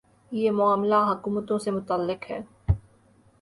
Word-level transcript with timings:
یہ 0.31 0.51
معاملہ 0.51 0.95
حکومتوں 1.11 1.59
سے 1.59 1.71
متعلق 1.71 2.31
ہے۔ 2.31 2.39